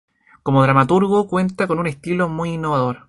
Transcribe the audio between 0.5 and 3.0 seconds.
dramaturgo cuenta con un estilo muy innovador.